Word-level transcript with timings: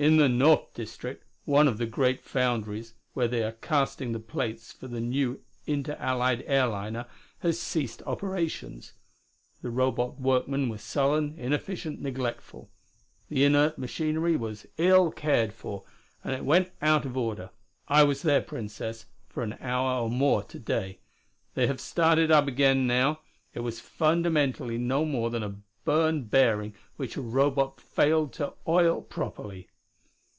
"In 0.00 0.16
the 0.16 0.28
north 0.28 0.74
district 0.74 1.24
one 1.44 1.66
of 1.66 1.76
the 1.78 1.84
great 1.84 2.20
foundries 2.22 2.94
where 3.14 3.26
they 3.26 3.42
are 3.42 3.50
casting 3.60 4.12
the 4.12 4.20
plates 4.20 4.70
for 4.70 4.86
the 4.86 5.00
new 5.00 5.42
Inter 5.66 5.96
Allied 5.98 6.44
airliner 6.46 7.06
has 7.40 7.58
ceased 7.58 8.00
operations. 8.06 8.92
The 9.60 9.70
Robot 9.72 10.20
workmen 10.20 10.68
were 10.68 10.78
sullen, 10.78 11.34
inefficient, 11.36 12.00
neglectful. 12.00 12.70
The 13.28 13.42
inert 13.42 13.76
machinery 13.76 14.36
was 14.36 14.66
ill 14.76 15.10
cared 15.10 15.52
for, 15.52 15.82
and 16.22 16.32
it 16.32 16.44
went 16.44 16.70
out 16.80 17.04
of 17.04 17.16
order. 17.16 17.50
I 17.88 18.04
was 18.04 18.22
there, 18.22 18.40
Princess, 18.40 19.06
for 19.28 19.42
an 19.42 19.54
hour 19.60 20.00
or 20.04 20.08
more 20.10 20.44
to 20.44 20.60
day. 20.60 21.00
They 21.54 21.66
have 21.66 21.80
started 21.80 22.30
up 22.30 22.46
again 22.46 22.86
now; 22.86 23.18
it 23.52 23.62
was 23.64 23.80
fundamentally 23.80 24.78
no 24.78 25.04
more 25.04 25.28
than 25.28 25.42
a 25.42 25.56
burned 25.84 26.30
bearing 26.30 26.74
which 26.94 27.16
a 27.16 27.20
Robot 27.20 27.80
failed 27.80 28.32
to 28.34 28.54
oil 28.68 29.02
properly." 29.02 29.66